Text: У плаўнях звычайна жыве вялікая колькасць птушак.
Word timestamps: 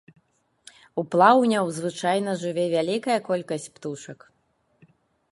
У 1.01 1.01
плаўнях 1.15 1.67
звычайна 1.79 2.31
жыве 2.43 2.63
вялікая 2.75 3.17
колькасць 3.29 3.69
птушак. 3.77 4.19